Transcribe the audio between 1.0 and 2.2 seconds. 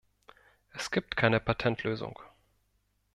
keine Patentlösung.